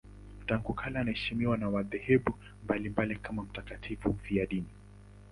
[0.47, 4.67] Tangu kale anaheshimiwa na madhehebu mbalimbali kama mtakatifu mfiadini.